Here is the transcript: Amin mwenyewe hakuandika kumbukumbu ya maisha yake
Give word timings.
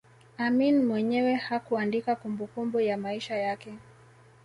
Amin 0.37 0.85
mwenyewe 0.85 1.33
hakuandika 1.33 2.15
kumbukumbu 2.15 2.79
ya 2.79 2.97
maisha 2.97 3.35
yake 3.35 3.73